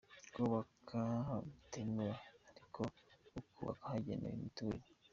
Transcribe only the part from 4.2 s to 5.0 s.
imiturire.